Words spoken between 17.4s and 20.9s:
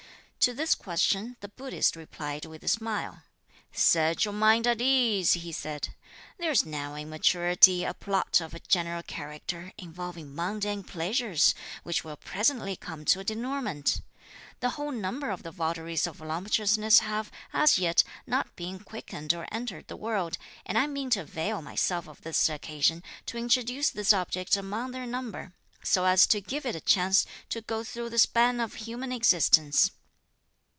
as yet, not been quickened or entered the world, and I